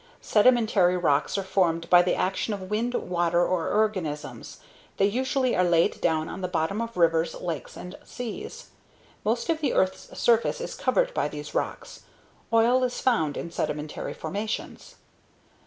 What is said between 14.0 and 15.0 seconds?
formations.